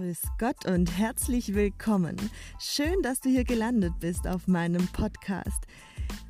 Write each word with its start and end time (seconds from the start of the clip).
Grüß 0.00 0.22
Gott 0.38 0.64
und 0.64 0.96
herzlich 0.96 1.54
willkommen. 1.54 2.16
Schön, 2.58 3.02
dass 3.02 3.20
du 3.20 3.28
hier 3.28 3.44
gelandet 3.44 3.92
bist 4.00 4.26
auf 4.26 4.46
meinem 4.46 4.88
Podcast. 4.94 5.66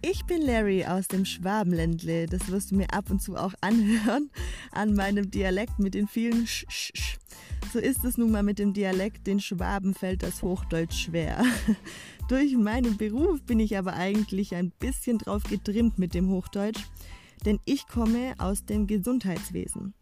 Ich 0.03 0.25
bin 0.25 0.43
Larry 0.43 0.85
aus 0.85 1.07
dem 1.07 1.25
Schwabenländle. 1.25 2.27
Das 2.27 2.51
wirst 2.51 2.73
du 2.73 2.75
mir 2.75 2.93
ab 2.93 3.11
und 3.11 3.23
zu 3.23 3.37
auch 3.37 3.55
anhören 3.61 4.29
an 4.73 4.95
meinem 4.95 5.31
Dialekt 5.31 5.79
mit 5.79 5.95
den 5.95 6.09
vielen 6.09 6.49
Sch. 6.49 6.65
-Sch, 6.69 6.93
-Sch. 6.97 7.19
So 7.73 7.79
ist 7.79 8.05
es 8.05 8.19
nun 8.19 8.33
mal 8.33 8.43
mit 8.43 8.59
dem 8.59 8.73
Dialekt. 8.73 9.29
Den 9.29 9.39
Schwaben 9.39 9.95
fällt 9.95 10.25
das 10.25 10.43
Hochdeutsch 10.43 11.05
schwer. 11.05 11.45
Durch 12.29 12.57
meinen 12.57 12.97
Beruf 12.97 13.41
bin 13.45 13.61
ich 13.61 13.79
aber 13.79 13.93
eigentlich 13.93 14.57
ein 14.57 14.73
bisschen 14.81 15.19
drauf 15.19 15.45
getrimmt 15.45 15.97
mit 15.97 16.15
dem 16.15 16.29
Hochdeutsch, 16.29 16.83
denn 17.47 17.61
ich 17.67 17.87
komme 17.87 18.35
aus 18.39 18.65
dem 18.65 18.89
Gesundheitswesen 18.89 19.95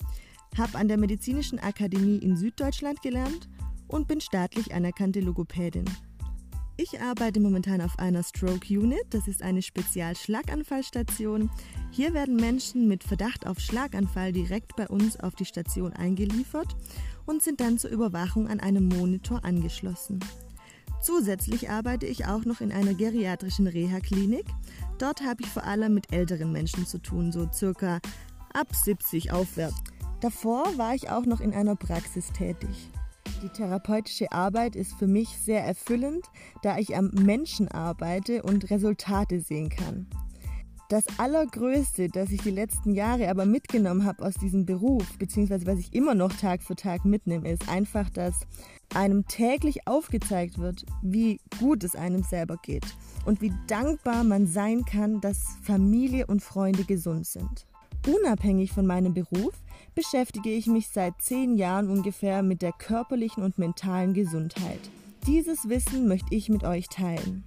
habe 0.57 0.79
an 0.79 0.89
der 0.89 0.99
Medizinischen 0.99 1.59
Akademie 1.59 2.19
in 2.19 2.37
Süddeutschland 2.37 3.03
gelernt 3.03 3.49
und 3.87 4.09
bin 4.09 4.21
staatlich 4.21 4.75
anerkannte 4.75 5.21
Logopädin. 5.21 5.85
Ich 6.81 7.01
arbeite 7.01 7.41
momentan 7.41 7.81
auf 7.81 7.99
einer 7.99 8.23
Stroke 8.23 8.73
Unit, 8.73 9.05
das 9.11 9.27
ist 9.27 9.43
eine 9.43 9.63
Spezialschlaganfallstation. 9.63 11.51
Hier 11.91 12.15
werden 12.15 12.37
Menschen 12.37 12.87
mit 12.87 13.03
Verdacht 13.03 13.49
auf 13.49 13.59
Schlaganfall 13.59 14.33
direkt 14.33 14.77
bei 14.77 14.87
uns 14.87 15.19
auf 15.19 15.35
die 15.35 15.45
Station 15.45 15.93
eingeliefert 15.93 16.77
und 17.27 17.43
sind 17.43 17.61
dann 17.61 17.79
zur 17.79 17.91
Überwachung 17.91 18.47
an 18.47 18.61
einem 18.61 18.87
Monitor 18.87 19.45
angeschlossen. 19.45 20.21
Zusätzlich 21.03 21.69
arbeite 21.69 22.07
ich 22.07 22.27
auch 22.27 22.45
noch 22.45 22.61
in 22.61 22.71
einer 22.71 22.95
geriatrischen 22.95 23.67
Reha-Klinik. 23.67 24.47
Dort 24.99 25.23
habe 25.23 25.43
ich 25.43 25.49
vor 25.49 25.65
allem 25.65 25.95
mit 25.95 26.13
älteren 26.13 26.53
Menschen 26.53 26.87
zu 26.87 26.99
tun, 26.99 27.33
so 27.33 27.49
circa 27.53 27.99
ab 28.53 28.73
70 28.73 29.33
aufwärts. 29.33 29.83
Davor 30.21 30.77
war 30.77 30.95
ich 30.95 31.11
auch 31.11 31.27
noch 31.27 31.41
in 31.41 31.55
einer 31.55 31.77
Praxis 31.77 32.33
tätig. 32.33 32.91
Die 33.43 33.49
therapeutische 33.49 34.33
Arbeit 34.33 34.75
ist 34.75 34.95
für 34.95 35.07
mich 35.07 35.29
sehr 35.39 35.65
erfüllend, 35.65 36.27
da 36.63 36.79
ich 36.79 36.97
am 36.97 37.11
Menschen 37.11 37.69
arbeite 37.69 38.43
und 38.43 38.69
Resultate 38.71 39.41
sehen 39.41 39.69
kann. 39.69 40.09
Das 40.89 41.05
Allergrößte, 41.19 42.09
das 42.09 42.31
ich 42.31 42.41
die 42.41 42.51
letzten 42.51 42.95
Jahre 42.95 43.29
aber 43.29 43.45
mitgenommen 43.45 44.07
habe 44.07 44.25
aus 44.25 44.35
diesem 44.35 44.65
Beruf, 44.65 45.19
beziehungsweise 45.19 45.67
was 45.67 45.79
ich 45.79 45.93
immer 45.93 46.15
noch 46.15 46.33
Tag 46.33 46.63
für 46.63 46.77
Tag 46.77 47.05
mitnehme, 47.05 47.49
ist 47.51 47.69
einfach, 47.69 48.09
dass 48.09 48.41
einem 48.95 49.27
täglich 49.27 49.87
aufgezeigt 49.87 50.59
wird, 50.59 50.87
wie 51.03 51.41
gut 51.61 51.85
es 51.85 51.95
einem 51.95 52.23
selber 52.23 52.57
geht 52.63 52.87
und 53.27 53.43
wie 53.43 53.53
dankbar 53.67 54.25
man 54.25 54.47
sein 54.47 54.85
kann, 54.85 55.21
dass 55.21 55.59
Familie 55.63 56.27
und 56.27 56.43
Freunde 56.43 56.85
gesund 56.85 57.27
sind. 57.27 57.67
Unabhängig 58.09 58.73
von 58.73 58.87
meinem 58.87 59.13
Beruf 59.13 59.53
beschäftige 59.95 60.51
ich 60.51 60.67
mich 60.67 60.89
seit 60.89 61.21
zehn 61.21 61.57
Jahren 61.57 61.91
ungefähr 61.91 62.43
mit 62.43 62.63
der 62.63 62.73
körperlichen 62.73 63.43
und 63.43 63.59
mentalen 63.59 64.15
Gesundheit. 64.15 64.81
Dieses 65.27 65.69
Wissen 65.69 66.09
möchte 66.09 66.35
ich 66.35 66.49
mit 66.49 66.65
euch 66.65 66.89
teilen. 66.89 67.45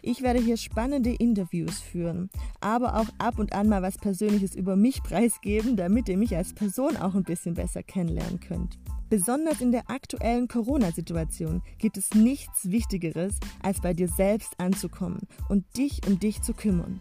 Ich 0.00 0.22
werde 0.22 0.38
hier 0.38 0.56
spannende 0.56 1.10
Interviews 1.10 1.80
führen, 1.80 2.30
aber 2.60 2.96
auch 3.00 3.08
ab 3.18 3.40
und 3.40 3.52
an 3.52 3.68
mal 3.68 3.82
was 3.82 3.96
Persönliches 3.96 4.54
über 4.54 4.76
mich 4.76 5.02
preisgeben, 5.02 5.76
damit 5.76 6.08
ihr 6.08 6.16
mich 6.16 6.36
als 6.36 6.54
Person 6.54 6.96
auch 6.96 7.16
ein 7.16 7.24
bisschen 7.24 7.54
besser 7.54 7.82
kennenlernen 7.82 8.38
könnt. 8.38 8.78
Besonders 9.10 9.60
in 9.60 9.72
der 9.72 9.90
aktuellen 9.90 10.46
Corona-Situation 10.46 11.62
gibt 11.78 11.96
es 11.96 12.14
nichts 12.14 12.70
Wichtigeres, 12.70 13.34
als 13.62 13.80
bei 13.80 13.94
dir 13.94 14.08
selbst 14.08 14.60
anzukommen 14.60 15.26
und 15.48 15.64
dich 15.76 16.06
um 16.06 16.20
dich 16.20 16.40
zu 16.42 16.54
kümmern. 16.54 17.00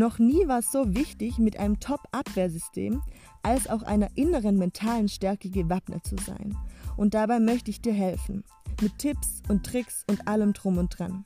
Noch 0.00 0.18
nie 0.18 0.48
war 0.48 0.60
es 0.60 0.72
so 0.72 0.94
wichtig, 0.94 1.36
mit 1.36 1.58
einem 1.58 1.78
Top-Abwehrsystem 1.78 3.02
als 3.42 3.68
auch 3.68 3.82
einer 3.82 4.08
inneren 4.14 4.56
mentalen 4.56 5.10
Stärke 5.10 5.50
gewappnet 5.50 6.06
zu 6.06 6.16
sein. 6.16 6.56
Und 6.96 7.12
dabei 7.12 7.38
möchte 7.38 7.70
ich 7.70 7.82
dir 7.82 7.92
helfen. 7.92 8.42
Mit 8.80 8.96
Tipps 8.96 9.42
und 9.50 9.66
Tricks 9.66 10.06
und 10.08 10.26
allem 10.26 10.54
drum 10.54 10.78
und 10.78 10.98
dran. 10.98 11.22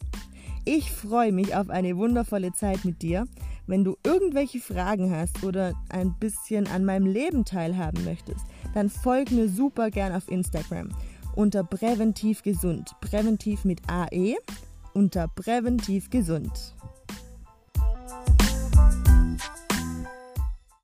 Ich 0.65 0.91
freue 0.91 1.31
mich 1.31 1.55
auf 1.55 1.71
eine 1.71 1.97
wundervolle 1.97 2.51
Zeit 2.53 2.85
mit 2.85 3.01
dir. 3.01 3.29
Wenn 3.69 3.85
du 3.85 3.97
irgendwelche 4.05 4.59
Fragen 4.59 5.15
hast 5.15 5.45
oder 5.45 5.75
ein 5.89 6.13
bisschen 6.19 6.67
an 6.67 6.85
meinem 6.85 7.07
Leben 7.07 7.45
teilhaben 7.45 8.05
möchtest, 8.05 8.45
dann 8.75 8.91
folg 8.91 9.31
mir 9.31 9.49
super 9.49 9.93
gern 9.93 10.13
auf 10.13 10.29
Instagram 10.29 10.89
unter 11.37 11.63
präventiv 11.63 12.43
gesund. 12.43 12.91
Präventiv 13.01 13.65
mit 13.65 13.83
AE 13.89 14.35
unter 14.95 15.29
präventiv 15.29 16.11
gesund. 16.11 16.75